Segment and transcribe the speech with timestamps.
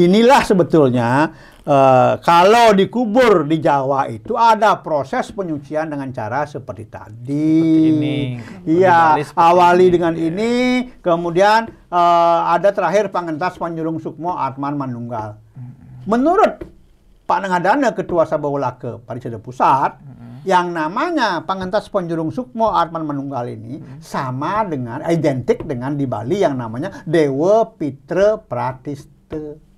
[0.00, 1.36] Inilah sebetulnya
[1.68, 7.60] uh, kalau dikubur di Jawa itu ada proses penyucian dengan cara seperti tadi.
[7.60, 8.16] Seperti ini.
[8.64, 9.92] Iya, awali ini.
[9.92, 10.52] dengan ini,
[11.04, 15.36] kemudian uh, ada terakhir Pangentas Panjurung Sukmo Atman Manunggal.
[16.08, 16.64] Menurut
[17.28, 20.00] Pak Nengadana Ketua Sabawulake Parisada Pusat,
[20.48, 26.56] yang namanya Pangentas Panjurung Sukmo Atman Manunggal ini sama dengan identik dengan di Bali yang
[26.56, 29.71] namanya Dewa Pitra Pratiste.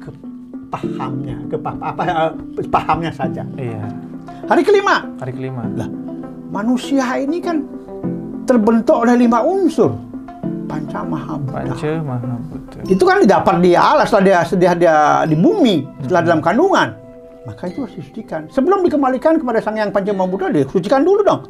[0.00, 2.32] Kepahamnya, kepa apa eh,
[2.72, 3.44] pahamnya saja.
[3.60, 3.84] Iya.
[4.48, 5.68] Hari kelima, Hari kelima.
[5.76, 5.92] lah
[6.48, 7.60] manusia ini kan
[8.48, 9.92] terbentuk oleh lima unsur
[10.64, 11.64] panca mahabudha.
[11.64, 12.80] Panca Mahabudha.
[12.88, 17.07] Itu kan didapat di alas setelah dia, setelah dia di bumi, setelah dalam kandungan.
[17.48, 18.44] Maka itu harus disucikan.
[18.52, 21.48] Sebelum dikembalikan kepada sang yang panca mahabudha, disucikan dulu dong.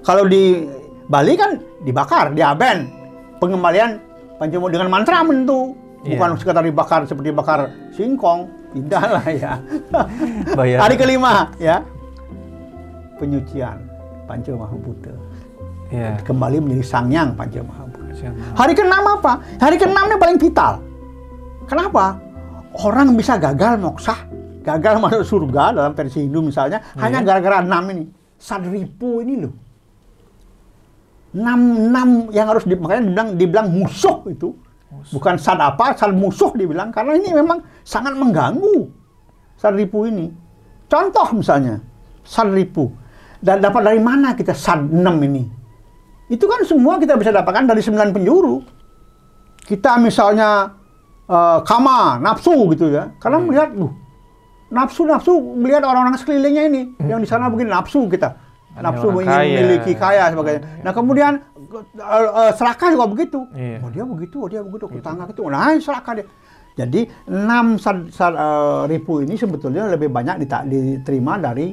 [0.00, 0.64] Kalau di
[1.12, 2.88] Bali kan dibakar, diaben.
[3.36, 4.00] Pengembalian
[4.40, 5.76] panca dengan mantra mentu.
[6.06, 6.38] Bukan Iya.
[6.40, 8.48] sekedar dibakar seperti bakar singkong.
[8.72, 9.60] Tidak lah ya.
[10.58, 10.88] Bayar.
[10.88, 11.84] Hari kelima ya.
[13.20, 13.76] Penyucian
[14.24, 15.12] panca mahabudha.
[15.92, 16.16] Iya.
[16.24, 18.12] Kembali menjadi sangyang panca mahabudha.
[18.16, 18.36] Siapa?
[18.56, 19.32] Hari keenam apa?
[19.60, 20.80] Hari keenam ini paling vital.
[21.68, 22.16] Kenapa?
[22.76, 24.14] Orang bisa gagal moksa,
[24.66, 28.04] gagal masuk surga dalam versi Hindu misalnya, hanya gara-gara enam ini.
[28.34, 29.54] Sadripu ini loh.
[31.36, 31.60] Enam,
[31.92, 34.50] enam yang harus di, makanya dibilang, dibilang musuh itu.
[35.14, 36.90] Bukan sad apa, sad musuh dibilang.
[36.90, 38.90] Karena ini memang sangat mengganggu.
[39.54, 40.32] Sadripu ini.
[40.90, 41.78] Contoh misalnya,
[42.26, 42.90] sadripu.
[43.38, 45.44] Dan dapat dari mana kita sad enam ini?
[46.26, 48.56] Itu kan semua kita bisa dapatkan dari sembilan penjuru.
[49.62, 50.72] Kita misalnya
[51.28, 53.12] eh, kama, nafsu gitu ya.
[53.20, 54.05] Karena melihat, uh,
[54.70, 56.82] nafsu-nafsu melihat orang-orang sekelilingnya ini.
[57.06, 58.46] Yang di sana begini nafsu kita.
[58.76, 59.56] Nafsu ingin kaya.
[59.56, 60.62] memiliki kaya sebagainya.
[60.84, 61.32] Nah kemudian
[61.96, 63.40] eh, eh, serakah juga begitu.
[63.56, 63.80] Iya.
[63.80, 65.42] Oh dia begitu, oh dia begitu, tetangga itu.
[65.48, 66.26] Nah serakah dia.
[66.76, 71.72] Jadi enam eh, ribu ini sebetulnya lebih banyak diterima dari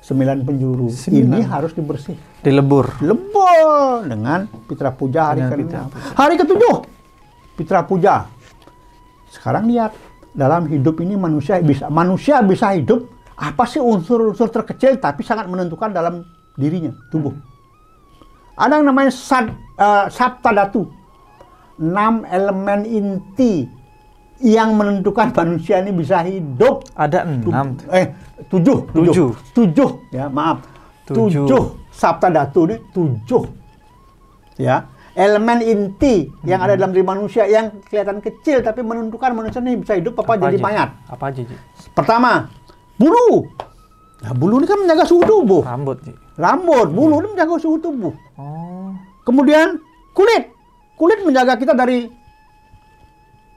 [0.00, 0.88] sembilan penjuru.
[0.88, 1.36] Sembilan.
[1.36, 3.02] Ini harus dibersih Dilebur.
[3.04, 5.76] lebur dengan Pitra Puja hari ke
[6.16, 6.76] Hari ketujuh
[7.60, 8.24] Pitra Puja.
[9.28, 9.92] Sekarang lihat
[10.36, 15.90] dalam hidup ini manusia bisa manusia bisa hidup apa sih unsur-unsur terkecil tapi sangat menentukan
[15.90, 16.24] dalam
[16.54, 17.32] dirinya tubuh.
[18.54, 20.88] Ada yang namanya sad, eh, sabta datu.
[21.76, 23.68] Enam elemen inti
[24.40, 27.76] yang menentukan manusia ini bisa hidup Ada Tu- enam.
[27.90, 28.12] eh
[28.48, 29.28] tujuh tujuh Tujuh.
[29.52, 30.60] tujuh ya maaf
[31.04, 31.64] tujuh, Tujuh.
[31.88, 33.44] sabta datu ini tujuh
[34.56, 34.84] ya
[35.16, 39.96] elemen inti yang ada dalam diri manusia yang kelihatan kecil tapi menentukan manusia ini bisa
[39.96, 40.62] hidup apa, jadi aja?
[40.62, 41.56] mayat Apa aja, Ji?
[41.90, 42.52] pertama
[42.94, 43.48] bulu
[44.20, 46.12] nah, bulu ini kan menjaga suhu tubuh Rambut, Ji.
[46.36, 48.92] rambut bulu ini menjaga suhu tubuh Oh.
[49.24, 49.80] kemudian
[50.12, 50.52] kulit
[50.94, 52.12] kulit menjaga kita dari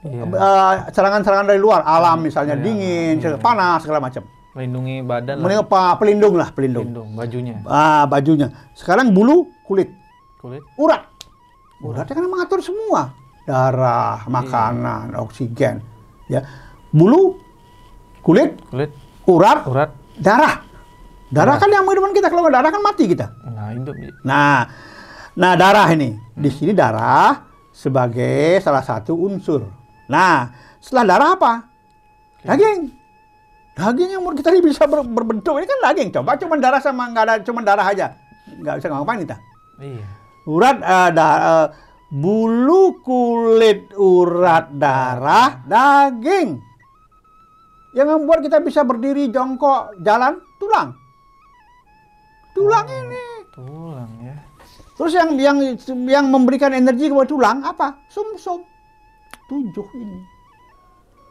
[0.00, 0.24] Iya.
[0.24, 3.36] eh, serangan-serangan dari luar alam misalnya Dari dingin alam, iya.
[3.36, 5.44] panas segala macam Melindungi badan lah.
[5.44, 7.54] Mending apa pelindung lah pelindung Pelindung bajunya.
[7.68, 9.92] ah bajunya sekarang bulu kulit
[10.40, 10.64] Kulit.
[10.74, 11.04] urat
[11.80, 13.12] uratnya kan mengatur semua.
[13.44, 15.80] Darah makanan oksigen
[16.28, 16.44] ya.
[16.92, 17.34] Bulu
[18.20, 18.90] kulit Kulit.
[19.26, 19.90] urat Urat.
[20.20, 20.62] darah.
[21.30, 22.26] Darah kan yang menghidupkan kita.
[22.28, 23.26] Kalau nggak darah kan mati kita.
[23.46, 23.94] Nah, hidup,
[24.26, 24.66] nah
[25.34, 26.18] nah darah ini.
[26.34, 29.62] Di sini darah sebagai salah satu unsur.
[30.10, 30.50] Nah
[30.82, 31.52] setelah darah apa?
[32.42, 32.90] Daging.
[33.78, 35.56] Daging yang kita bisa ber- berbentuk.
[35.56, 36.34] Ini kan daging coba.
[36.36, 38.12] Cuma darah sama nggak ada cuma darah aja.
[38.50, 39.36] Nggak bisa ngapain kita.
[39.80, 40.06] Iya.
[40.48, 41.66] Urat eh, da- eh,
[42.10, 46.58] bulu kulit urat darah daging.
[47.90, 50.94] Yang membuat kita bisa berdiri jongkok jalan tulang.
[52.54, 53.24] Tulang ini.
[53.50, 54.36] Tulang ya.
[55.00, 55.56] terus yang yang
[56.04, 58.04] yang memberikan energi kepada tulang apa?
[58.12, 58.60] Sumsum.
[59.48, 60.20] Tujuh ini.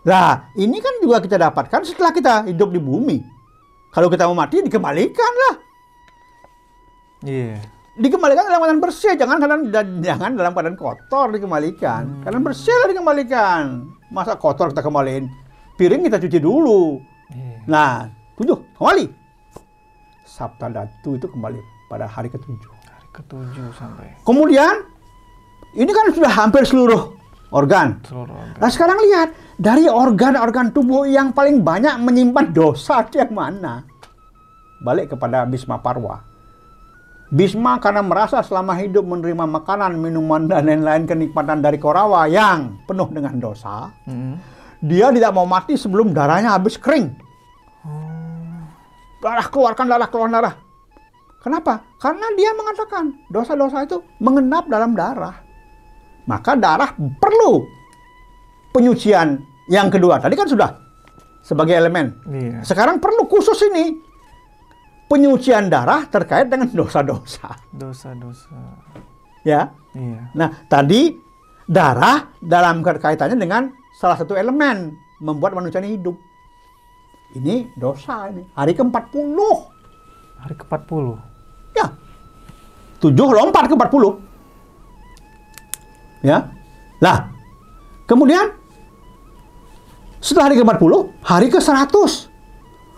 [0.09, 3.18] Nah ini kan juga kita dapatkan setelah kita hidup di bumi.
[3.94, 5.56] Kalau kita mau mati dikembalikan lah.
[7.29, 7.78] Iya.
[7.99, 9.37] Dikembalikan dalam keadaan bersih, jangan
[9.69, 12.23] dan jangan dalam keadaan kotor dikembalikan.
[12.23, 13.85] Keadaan bersih lah dikembalikan.
[14.09, 15.28] Masa kotor kita kembaliin?
[15.75, 16.97] Piring kita cuci dulu.
[17.29, 17.57] Iya.
[17.67, 18.07] Nah,
[18.40, 19.05] tujuh kembali.
[20.23, 21.59] Sabta Datu itu kembali
[21.91, 22.72] pada hari ketujuh.
[22.72, 24.87] Hari ketujuh sampai Kemudian
[25.75, 27.17] ini kan sudah hampir seluruh
[27.52, 27.99] organ.
[28.05, 28.57] seluruh organ.
[28.61, 33.84] Nah sekarang lihat dari organ-organ tubuh yang paling banyak menyimpan dosa itu yang mana?
[34.79, 36.28] Balik kepada Bisma Parwa.
[37.29, 43.05] Bisma karena merasa selama hidup menerima makanan, minuman, dan lain-lain kenikmatan dari Korawa yang penuh
[43.14, 44.34] dengan dosa, Mm.
[44.81, 47.14] dia tidak mau mati sebelum darahnya habis kering.
[49.20, 50.55] darah keluarkan darah keluarkan darah.
[51.43, 51.84] Kenapa?
[51.99, 55.43] Karena dia mengatakan dosa-dosa itu mengendap dalam darah.
[56.23, 57.67] Maka darah perlu
[58.72, 60.23] penyucian yang kedua.
[60.23, 60.72] Tadi kan sudah
[61.43, 62.16] sebagai elemen.
[62.31, 62.64] Iya.
[62.64, 63.91] Sekarang perlu khusus ini
[65.09, 67.58] penyucian darah terkait dengan dosa-dosa.
[67.73, 68.53] Dosa-dosa.
[69.41, 69.73] Ya.
[69.97, 70.29] Iya.
[70.38, 71.17] Nah, tadi
[71.66, 76.14] darah dalam kaitannya dengan salah satu elemen membuat manusia ini hidup.
[77.34, 78.46] Ini dosa ini.
[78.53, 79.38] Hari ke-40.
[80.46, 81.06] Hari ke-40.
[81.73, 81.90] Ya.
[83.02, 84.22] 7 lompat ke 40.
[86.22, 86.53] Ya.
[87.02, 87.34] Lah.
[88.05, 88.50] Kemudian
[90.20, 92.28] setelah hari ke-40, hari ke-100.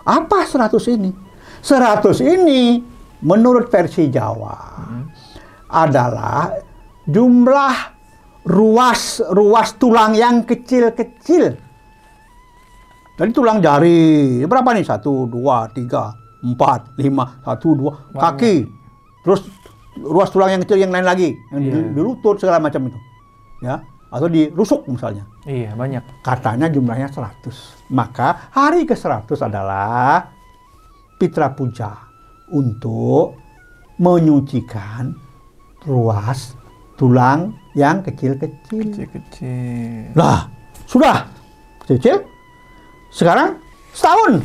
[0.02, 1.14] Apa 100 ini?
[1.62, 2.82] 100 ini
[3.22, 4.58] menurut versi Jawa
[5.70, 6.52] adalah
[7.06, 7.76] jumlah
[8.50, 11.54] ruas ruas tulang yang kecil-kecil.
[13.22, 14.82] Jadi tulang jari berapa nih?
[14.82, 16.10] Satu, dua, tiga,
[16.42, 18.66] empat, lima, satu, dua, kaki.
[19.22, 19.46] Terus
[20.02, 21.94] ruas tulang yang kecil yang lain lagi, yang di, Iya.
[21.94, 22.98] di lutut segala macam itu,
[23.62, 23.78] ya,
[24.10, 25.30] atau di rusuk misalnya.
[25.46, 26.26] Iya, banyak.
[26.26, 27.78] Katanya jumlahnya 100.
[27.94, 30.26] Maka hari ke-100 adalah
[31.22, 31.94] Pitra Puja
[32.50, 33.38] untuk
[34.02, 35.14] menyucikan
[35.86, 36.58] ruas
[36.98, 38.90] tulang yang kecil-kecil.
[38.90, 40.18] Kecil-kecil.
[40.18, 40.50] Lah,
[40.90, 41.30] sudah
[41.86, 42.26] kecil.
[43.14, 43.62] Sekarang
[43.94, 44.42] setahun.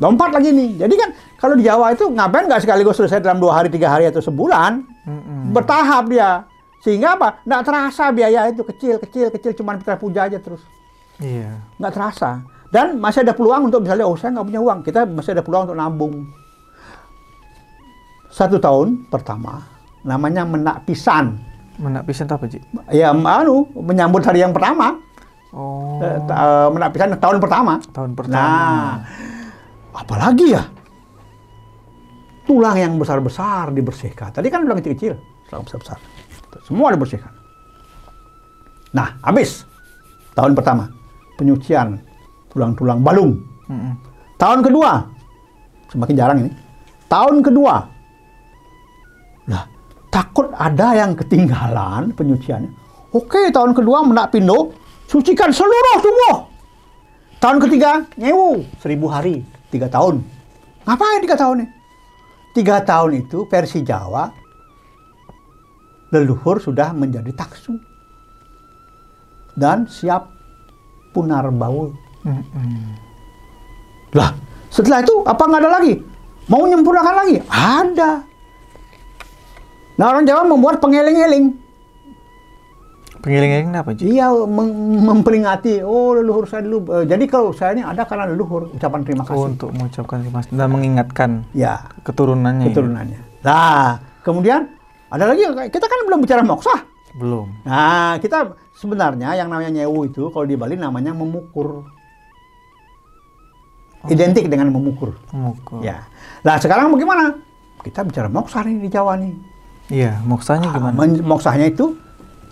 [0.00, 0.80] Lompat lagi nih.
[0.80, 4.08] Jadi kan kalau di Jawa itu ngapain nggak sekaligus selesai dalam dua hari, tiga hari
[4.08, 4.80] atau sebulan?
[5.04, 5.52] Mm-mm.
[5.52, 6.48] Bertahap dia.
[6.80, 7.44] Sehingga apa?
[7.44, 9.52] Nggak terasa biaya itu kecil, kecil, kecil.
[9.52, 10.64] Cuman Pitra Puja aja terus.
[11.18, 11.60] Iya.
[11.82, 12.46] nggak terasa.
[12.68, 15.62] Dan masih ada peluang untuk misalnya, oh saya nggak punya uang, kita masih ada peluang
[15.68, 16.14] untuk nabung.
[18.28, 19.64] Satu tahun pertama,
[20.04, 21.40] namanya menak pisan.
[21.80, 22.60] Menak pisan apa, Ji?
[22.92, 25.00] Ya, anu, menyambut hari yang pertama.
[25.56, 25.96] Oh.
[26.04, 27.80] Eh, eh, menak pisan tahun pertama.
[27.88, 28.36] tahun pertama.
[28.36, 28.92] Nah,
[29.96, 30.62] apalagi ya?
[32.44, 34.28] Tulang yang besar-besar dibersihkan.
[34.28, 35.16] Tadi kan tulang kecil-kecil,
[35.48, 35.96] tulang besar-besar.
[36.68, 37.32] Semua dibersihkan.
[38.92, 39.64] Nah, habis
[40.36, 40.92] tahun pertama
[41.36, 42.07] penyucian
[42.52, 43.38] tulang-tulang balung.
[43.68, 43.94] Mm-mm.
[44.38, 45.04] Tahun kedua,
[45.92, 46.52] semakin jarang ini.
[47.08, 47.74] Tahun kedua,
[49.48, 49.64] lah
[50.12, 52.70] takut ada yang ketinggalan penyuciannya.
[53.16, 54.76] Oke, tahun kedua menak pindo,
[55.08, 56.36] sucikan seluruh tubuh.
[57.40, 59.40] Tahun ketiga, nyewu, seribu hari,
[59.72, 60.20] tiga tahun.
[60.84, 61.70] Ngapain tiga tahun nih?
[62.52, 64.28] Tiga tahun itu versi Jawa,
[66.12, 67.76] leluhur sudah menjadi taksu.
[69.56, 70.28] Dan siap
[71.16, 71.96] punar baul.
[74.12, 74.30] Lah,
[74.68, 75.94] setelah itu apa nggak ada lagi?
[76.48, 77.36] Mau menyempurnakan lagi?
[77.44, 78.10] Ada.
[79.98, 81.52] Nah orang Jawa membuat pengeling-eling.
[83.18, 84.14] Pengiling-iling apa, Ji?
[84.14, 86.86] Dia mem- memperingati, oh leluhur saya dulu.
[86.94, 89.36] Eh, jadi kalau saya ini ada karena leluhur, ucapan terima kasih.
[89.36, 92.64] Oh, untuk mengucapkan terima kasih dan mengingatkan Ya, keturunannya.
[92.64, 92.68] ya?
[92.70, 93.20] keturunannya.
[93.42, 93.86] Nah,
[94.22, 94.70] kemudian
[95.10, 96.86] ada lagi, kita kan belum bicara moksa.
[97.18, 97.50] Belum.
[97.66, 101.90] Nah, kita sebenarnya yang namanya nyewu itu, kalau di Bali namanya memukur.
[104.06, 105.18] Identik dengan memukur.
[105.34, 105.82] Memukul.
[105.82, 106.06] Ya.
[106.46, 107.34] Nah sekarang bagaimana?
[107.82, 109.34] Kita bicara moksa nih di Jawa nih.
[109.90, 110.94] Iya, moksanya gimana?
[110.94, 111.98] Men- Moksanya itu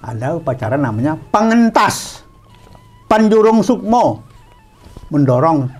[0.02, 2.26] ada upacara namanya pengentas.
[3.06, 4.26] Panjurung sukmo.
[5.14, 5.70] Mendorong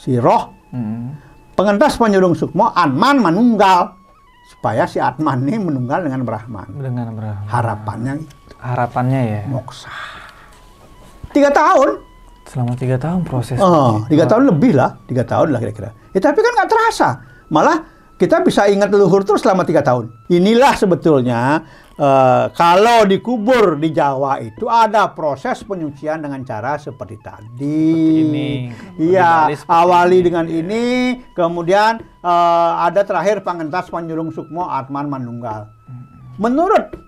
[0.00, 0.48] si roh.
[0.72, 1.12] Mm-mm.
[1.52, 4.00] Pengentas panjurung sukmo Anman menunggal.
[4.48, 6.74] Supaya si Atman ini menunggal dengan Brahman.
[6.74, 7.46] Dengan berapa?
[7.46, 8.24] Harapannya
[8.58, 9.42] Harapannya ya.
[9.46, 9.92] moksa.
[11.30, 12.02] Tiga tahun.
[12.50, 13.62] Selama tiga tahun proses.
[13.62, 15.94] Oh, tiga tahun lebih lah, tiga tahun lah kira-kira.
[16.10, 17.08] Ya, tapi kan nggak terasa.
[17.46, 17.78] Malah
[18.18, 20.10] kita bisa ingat leluhur terus selama tiga tahun.
[20.26, 21.62] Inilah sebetulnya
[21.94, 27.86] eh, kalau dikubur di Jawa itu ada proses penyucian dengan cara seperti tadi.
[28.26, 28.74] ini.
[28.98, 30.26] Iya, seperti awali ini.
[30.26, 30.84] dengan ini,
[31.38, 35.70] kemudian eh, ada terakhir pangentas Panjurung Sukmo Atman Manunggal.
[36.42, 36.98] Menurut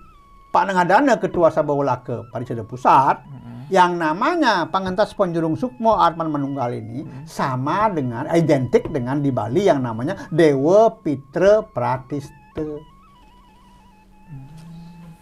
[0.55, 3.27] Pak Nengadana Ketua Sabawolake Parisada Pusat,
[3.67, 9.79] yang namanya Pangentas Panjurung Sukmo Atman Manunggal ini sama dengan identik dengan di Bali yang
[9.79, 12.81] namanya Dewa Pitra Pratiste.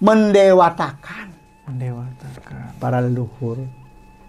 [0.02, 1.30] Mendewatakan
[1.70, 2.74] Mendewatakan.
[2.82, 3.62] para leluhur.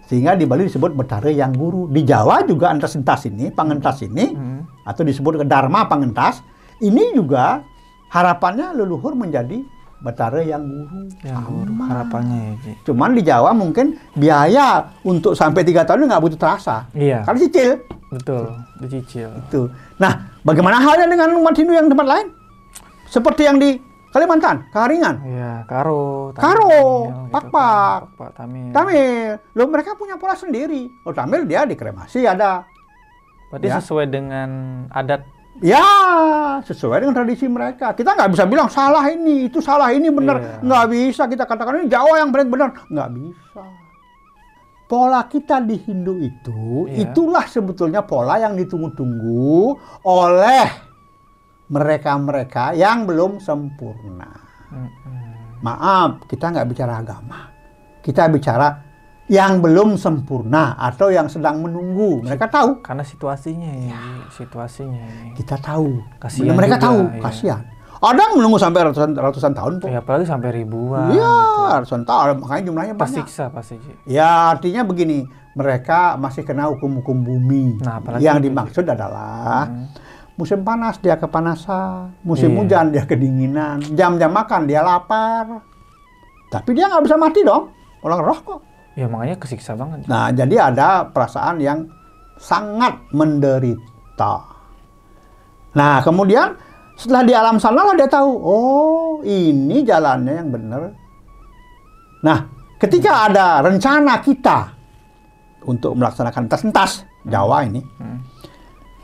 [0.05, 1.81] Sehingga di Bali disebut Betara Yang Guru.
[1.89, 4.85] Di Jawa juga entas-entas ini, pangentas ini, Mm.
[4.85, 6.43] atau disebut Dharma Pangentas,
[6.77, 7.63] ini juga
[8.11, 9.63] harapannya leluhur menjadi
[10.03, 11.01] Betara Yang Guru.
[11.23, 12.71] Yang guru harapannya ya, Ji.
[12.83, 14.67] Cuman di Jawa mungkin biaya
[15.01, 16.91] untuk sampai tiga tahun nggak butuh terasa.
[16.91, 17.69] Iya, Karena cicil.
[18.11, 18.45] betul.
[18.77, 19.31] Dicicil.
[19.41, 19.71] Itu.
[19.95, 22.27] Nah, bagaimana halnya dengan umat Hindu yang tempat lain?
[23.07, 23.79] Seperti yang di
[24.09, 26.29] Kalimantan, Karingan, Iya, karo.
[26.37, 26.69] Karo,
[27.09, 27.97] tamil, pak-pak.
[28.05, 28.13] kan.
[28.13, 28.69] Pak tamil.
[28.69, 29.29] Tamil.
[29.57, 30.85] Loh mereka punya pola sendiri.
[31.01, 32.61] Oh Tamil dia dikremasi ada.
[33.49, 33.81] Berarti Ya.
[33.81, 34.49] sesuai dengan
[34.89, 35.25] adat.
[35.61, 35.85] Ya,
[36.65, 37.93] sesuai dengan tradisi mereka.
[37.93, 40.41] Kita nggak bisa bilang salah ini, itu salah ini benar.
[40.41, 40.53] Iya.
[40.65, 42.73] Nggak bisa kita katakan ini Jawa yang paling benar.
[42.89, 43.63] Nggak bisa.
[44.89, 47.09] Pola kita di Hindu itu, Iya.
[47.09, 50.67] itulah sebetulnya pola yang ditunggu-tunggu oleh
[51.69, 54.29] mereka-mereka yang belum sempurna.
[54.73, 55.61] Mm-mm.
[55.61, 57.49] Maaf, kita nggak bicara agama.
[58.03, 58.73] Kita bicara
[59.33, 62.21] yang belum sempurna atau yang sedang menunggu.
[62.21, 62.85] Mereka tahu.
[62.85, 63.89] Karena situasinya ini,
[64.29, 65.33] situasinya.
[65.33, 66.21] Kita tahu.
[66.21, 66.99] Kasihan mereka juga, tahu.
[67.09, 67.21] iya.
[67.25, 67.61] Kasihan.
[68.03, 69.87] Ada yang menunggu sampai ratusan, ratusan tahun, Pak.
[69.89, 71.07] Ya, apalagi sampai ribuan.
[71.09, 71.61] Iya, gitu.
[71.81, 72.35] ratusan tahun.
[72.43, 73.09] Makanya jumlahnya banyak.
[73.09, 73.79] Tersiksa pasti.
[74.05, 75.23] Ya, artinya begini.
[75.55, 77.79] Mereka masih kena hukum-hukum bumi.
[77.79, 79.87] Nah, apalagi yang dimaksud adalah Hmm.
[80.33, 82.57] musim panas dia kepanasan, musim Iya.
[82.59, 85.61] hujan dia kedinginan, jam-jam makan dia lapar.
[86.51, 87.69] Tapi dia nggak bisa mati dong.
[88.01, 88.59] Orang roh kok.
[88.93, 90.05] Ya makanya kesiksa banget.
[90.05, 91.89] Nah, jadi ada perasaan yang
[92.37, 94.45] sangat menderita.
[95.73, 96.53] Nah, kemudian
[96.93, 100.93] setelah di alam sana lah dia tahu, oh ini jalannya yang benar.
[102.21, 102.45] Nah,
[102.77, 104.69] ketika ada rencana kita
[105.65, 108.21] untuk melaksanakan tas-tas Jawa ini, Hmm.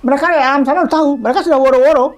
[0.06, 2.14] mereka di alam sana tahu, mereka sudah woro-woro,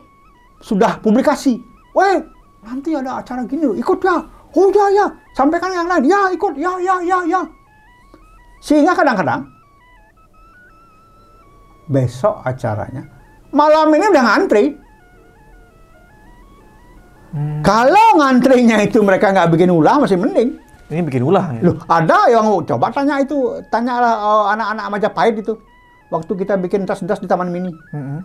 [0.59, 1.55] sudah publikasi.
[1.95, 2.19] Weh,
[2.67, 4.19] nanti ada acara gini loh, ikut ya.
[4.51, 7.41] Oh ya ya, sampaikan yang lain, ya ikut, ya ya ya ya.
[8.61, 9.49] Sehingga kadang-kadang
[11.89, 13.09] besok acaranya,
[13.49, 14.65] malam ini udah ngantri.
[17.31, 17.63] Hmm.
[17.65, 20.61] Kalau ngantrinya itu mereka nggak bikin ulah masih mending.
[20.91, 21.61] Ini bikin ulah ya.
[21.71, 25.55] Loh, ada yang coba tanya itu, tanyalah eh, anak-anak Majapahit itu.
[26.11, 27.71] Waktu kita bikin tas-tas di Taman Mini.
[27.95, 28.19] Mm-mm.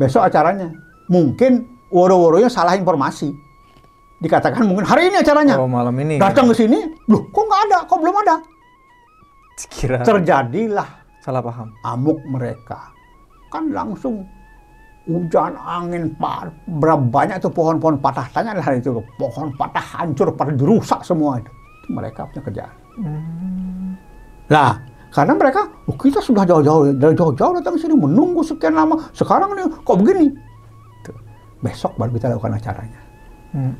[0.00, 0.72] besok acaranya.
[1.12, 3.28] Mungkin woro-woronya salah informasi.
[4.24, 5.60] Dikatakan mungkin hari ini acaranya.
[5.60, 6.16] Oh malam ini.
[6.16, 6.80] Datang ke sini,
[7.12, 8.40] loh kok nggak ada, kok belum ada.
[9.68, 10.88] Kira Terjadilah
[11.20, 11.68] salah paham.
[11.84, 12.88] amuk mereka.
[13.50, 14.24] Kan langsung
[15.10, 20.54] hujan angin pa- berapa banyak itu pohon-pohon patah tanya lah itu pohon patah hancur pada
[20.54, 22.74] dirusak semua itu, itu mereka punya kerjaan
[24.50, 24.76] Nah,
[25.10, 28.98] karena mereka, oh, kita sudah jauh-jauh dari jauh-jauh datang sini menunggu sekian lama.
[29.14, 30.26] Sekarang nih kok begini?
[31.06, 31.14] Tuh,
[31.62, 33.00] Besok baru kita lakukan acaranya.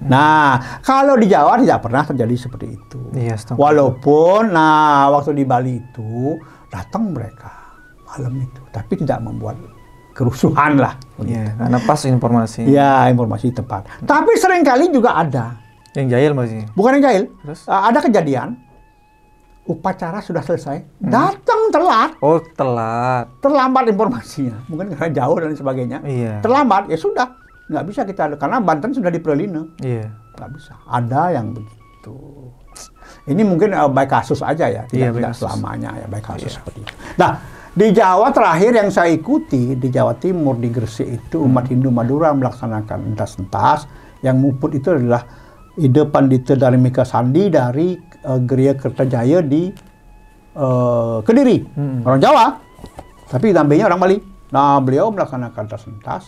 [0.03, 3.01] Nah, kalau di Jawa tidak pernah terjadi seperti itu.
[3.15, 3.55] Iya, setuju.
[3.57, 6.35] Walaupun, nah waktu di Bali itu
[6.67, 7.55] datang mereka
[8.05, 9.55] malam itu, tapi tidak membuat
[10.11, 10.99] kerusuhan lah.
[11.23, 12.67] Iya, karena pas informasi.
[12.67, 13.87] Ya, informasi tepat.
[14.03, 15.55] Tapi sering kali juga ada,
[15.95, 16.61] Yang jahil masih.
[16.75, 17.61] bukan yang jahil, Terus?
[17.65, 18.49] ada kejadian
[19.63, 23.31] upacara sudah selesai, datang telat, Oh telat.
[23.39, 25.99] terlambat informasinya, mungkin karena jauh dan sebagainya.
[26.03, 26.43] Iya.
[26.43, 27.39] Terlambat, ya sudah,
[27.71, 30.11] nggak bisa kita karena Banten sudah di Prelina, Iya.
[30.35, 30.75] nggak bisa.
[30.85, 32.19] Ada yang begitu.
[33.25, 35.43] Ini mungkin uh, baik kasus aja ya, tidak, Iya, tidak kasus.
[35.47, 36.57] selamanya ya baik kasus Iya.
[36.59, 36.93] seperti itu.
[37.15, 37.31] Nah,
[37.71, 41.79] di Jawa terakhir yang saya ikuti di Jawa Timur di Gresik itu umat Hmm.
[41.79, 43.87] Hindu Madura melaksanakan entas-entas
[44.21, 45.23] yang muput itu adalah
[45.77, 47.95] ide Pandita Darimika Sandi dari
[48.27, 49.71] uh, Geria Kertajaya di
[50.57, 52.03] uh, Kediri, Hmm.
[52.03, 52.45] orang Jawa,
[53.29, 54.17] tapi dampingnya orang Bali.
[54.51, 56.27] Nah, beliau melaksanakan entas-entas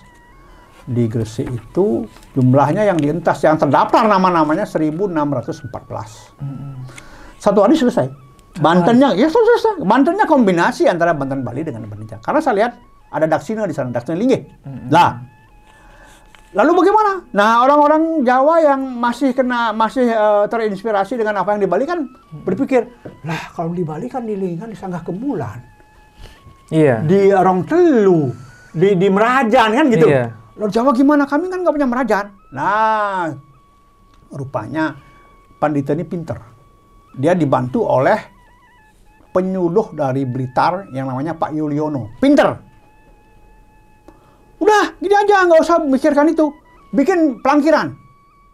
[0.82, 2.02] di Gresik itu
[2.34, 6.34] jumlahnya yang dientas yang terdaftar nama-namanya 1614.
[7.38, 8.06] Satu hari selesai.
[8.58, 9.80] Bantennya ya selesai.
[9.80, 12.20] Bantennya kombinasi antara Banten Bali dengan Banten Jawa.
[12.20, 12.72] Karena saya lihat
[13.08, 14.44] ada Daksina di sana, Daksina Linggih.
[14.92, 15.22] Nah,
[16.52, 17.24] lalu bagaimana?
[17.32, 22.04] Nah, orang-orang Jawa yang masih kena masih eh, terinspirasi dengan apa yang di Bali kan
[22.44, 22.92] berpikir,
[23.24, 25.58] lah kalau di Bali kan di Linggih kan di Sanggah Kebulan
[26.72, 27.04] Iya.
[27.04, 28.32] di Rong Telu,
[28.72, 30.08] di di Merajan kan gitu.
[30.08, 30.41] Iya.
[30.62, 31.26] Lalu Jawa gimana?
[31.26, 32.26] Kami kan nggak punya Merajan.
[32.54, 33.34] Nah,
[34.30, 34.94] rupanya
[35.58, 36.38] Pandita ini pinter.
[37.18, 38.14] Dia dibantu oleh
[39.34, 42.14] penyuluh dari Blitar yang namanya Pak Yuliono.
[42.22, 42.54] Pinter.
[44.62, 46.54] Udah, gini aja, nggak usah mikirkan itu.
[46.94, 47.98] Bikin pelangkiran.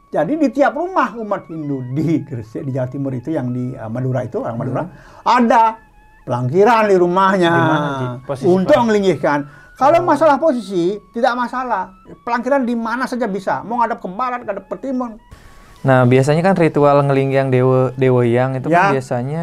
[0.09, 3.89] Jadi di tiap rumah umat Hindu di Gresik, di Jawa Timur itu yang di eh,
[3.93, 4.83] Madura itu, orang Madura,
[5.29, 5.77] ada
[6.25, 7.89] pelangkiran di rumahnya Di mana?
[8.25, 8.89] Posisi untuk mana?
[9.79, 11.95] Kalau masalah posisi, tidak masalah.
[12.27, 13.63] Pelangkiran di mana saja bisa.
[13.63, 15.15] Mau ngadap ke barat, ngadap ke timur.
[15.79, 18.91] Nah biasanya kan ritual ngelinggiang dewa dewa yang itu Ya.
[18.91, 19.43] kan biasanya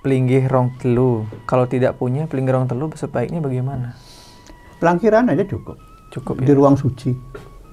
[0.00, 1.28] pelinggih rong telu.
[1.44, 3.92] Kalau tidak punya pelinggih rong telu sebaiknya bagaimana?
[4.80, 5.76] Pelangkiran aja cukup.
[6.08, 6.56] Cukup Di ya.
[6.56, 7.12] ruang suci.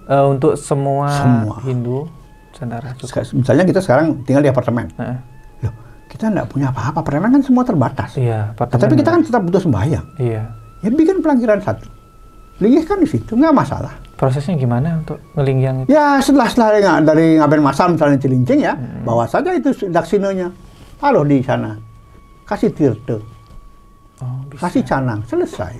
[0.03, 1.55] Eh, untuk semua, Semua.
[1.63, 2.11] Hindu
[2.51, 3.23] Sandara cukup.
[3.33, 4.91] Misalnya kita sekarang tinggal di apartemen.
[4.99, 5.17] Heeh.
[5.63, 5.73] Loh,
[6.11, 6.99] kita nggak punya apa-apa.
[6.99, 8.19] Apartemen kan semua terbatas.
[8.19, 8.51] Iya.
[8.51, 8.81] Apartemen.
[8.83, 10.05] tapi kita kan tetap butuh sembahyang.
[10.19, 10.43] Iya.
[10.83, 11.87] Ya bikin pelangkiran satu.
[12.59, 13.97] Linggihkan di situ, nggak masalah.
[14.13, 15.87] Prosesnya gimana untuk ngelinggiang itu?
[15.89, 20.53] Ya setelah setelah dari, dari ngaben masal misalnya Cilincing ya, bawa saja itu daksinanya.
[21.01, 21.75] Taruh di sana.
[22.45, 23.17] Kasih tirte.
[24.21, 24.69] Oh, bisa.
[24.69, 25.73] kasih canang, selesai.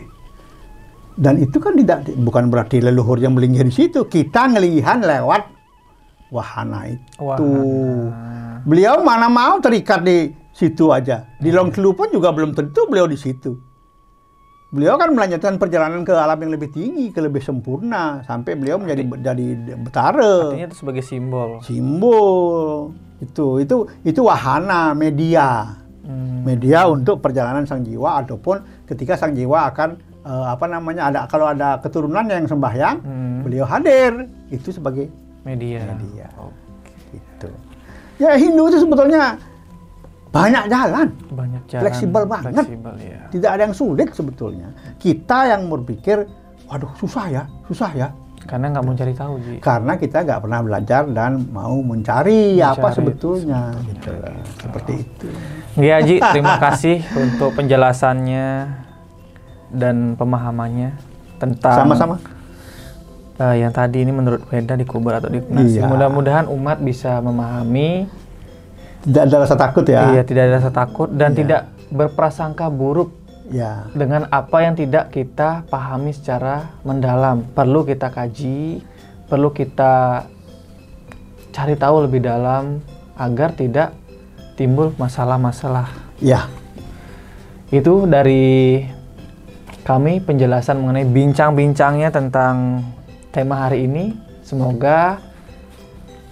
[1.14, 4.10] Dan itu kan tidak bukan berarti leluhur yang melinggih di situ.
[4.10, 5.46] Kita ngelihan lewat
[6.34, 7.22] wahana itu.
[7.22, 8.66] Wahana.
[8.66, 11.30] Beliau mana mau terikat di situ aja.
[11.38, 13.73] Di Long Telu pun juga belum tentu beliau di situ.
[14.74, 19.06] Beliau kan melanjutkan perjalanan ke alam yang lebih tinggi, ke lebih sempurna, sampai beliau menjadi
[19.22, 19.46] jadi
[19.78, 20.50] betara.
[20.50, 21.62] Artinya itu sebagai simbol.
[21.62, 22.90] Simbol
[23.22, 26.44] itu itu itu wahana media Hmm.
[26.44, 31.48] media untuk perjalanan sang jiwa ataupun ketika sang jiwa akan eh, apa namanya ada kalau
[31.48, 33.40] ada keturunan yang sembahyang Hmm.
[33.40, 35.08] beliau hadir itu sebagai
[35.48, 35.80] Media.
[35.86, 36.52] media Oh,
[37.08, 37.48] gitu
[38.18, 39.40] ya Hindu itu sebetulnya
[40.34, 41.82] banyak jalan banyak jalan.
[41.86, 42.52] Fleksibel banget.
[42.58, 43.22] Fleksibel, ya.
[43.30, 46.26] tidak ada yang sulit sebetulnya kita yang berpikir
[46.66, 48.10] waduh susah ya susah ya
[48.44, 49.56] Karena nggak mau cari tahu, Ji.
[49.64, 52.96] karena kita nggak pernah belajar dan mau mencari, apa Mencari.
[53.00, 54.36] sebetulnya gitu lah.
[54.60, 55.28] seperti itu
[55.80, 58.48] Ya, Ji, terima kasih untuk penjelasannya
[59.72, 60.92] dan pemahamannya
[61.40, 62.16] tentang sama-sama
[63.40, 65.80] eh, yang tadi ini menurut Weda dikubur atau dikunasi.
[65.80, 65.88] Iya.
[65.88, 68.06] Mudah-mudahan umat bisa memahami,
[69.04, 71.38] tidak ada rasa takut ya iya tidak ada rasa takut dan Iya.
[71.44, 71.62] tidak
[71.94, 73.14] berprasangka buruk
[73.52, 77.44] ya dengan apa yang tidak kita pahami secara mendalam.
[77.52, 78.80] Perlu kita kaji,
[79.28, 80.24] perlu kita
[81.54, 82.82] cari tahu lebih dalam
[83.14, 83.94] agar tidak
[84.58, 85.92] timbul masalah-masalah.
[86.18, 86.50] ya
[87.70, 88.86] Itu dari
[89.84, 92.86] kami penjelasan mengenai bincang-bincangnya tentang
[93.34, 94.14] tema hari ini.
[94.42, 95.18] Semoga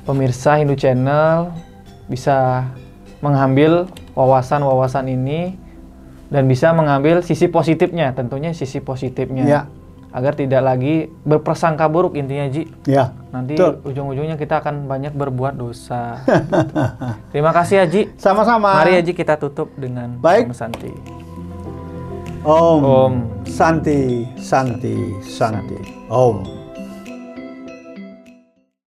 [0.06, 1.50] pemirsa Hindu Channel
[2.12, 2.68] bisa
[3.24, 5.56] mengambil wawasan-wawasan ini
[6.28, 9.48] dan bisa mengambil sisi positifnya, tentunya sisi positifnya.
[9.48, 9.62] Ya.
[10.12, 12.68] Agar tidak lagi berprasangka buruk intinya Ji.
[12.84, 16.20] ya Nanti ujung-ujungnya kita akan banyak berbuat dosa.
[16.28, 16.52] Gitu.
[17.32, 18.02] Terima kasih Haji.
[18.20, 20.52] sama-sama Mari Haji kita tutup dengan Baik.
[20.52, 20.92] Om Santi.
[22.44, 23.14] Om, Om.
[23.48, 25.80] Santi Santi Santi
[26.12, 26.61] Om